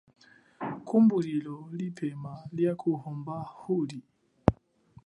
[0.87, 3.35] Kumbululo lipema lia kuhuma
[3.77, 3.99] uli.